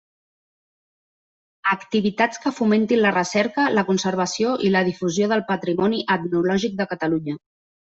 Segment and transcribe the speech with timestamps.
[1.73, 7.43] Activitats que fomentin la recerca, la conservació i la difusió del patrimoni etnològic de Catalunya.